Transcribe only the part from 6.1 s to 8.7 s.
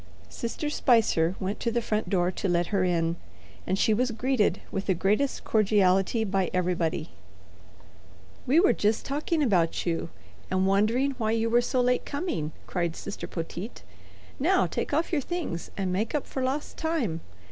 by everybody. "We